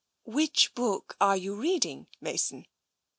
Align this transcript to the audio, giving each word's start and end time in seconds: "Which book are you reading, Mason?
"Which 0.23 0.73
book 0.73 1.15
are 1.21 1.37
you 1.37 1.53
reading, 1.53 2.07
Mason? 2.19 2.65